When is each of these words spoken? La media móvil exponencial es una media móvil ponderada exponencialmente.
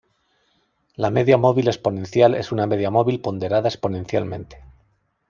La 1.05 1.11
media 1.11 1.37
móvil 1.37 1.67
exponencial 1.67 2.33
es 2.33 2.51
una 2.51 2.65
media 2.65 2.89
móvil 2.89 3.21
ponderada 3.21 3.69
exponencialmente. 3.69 4.63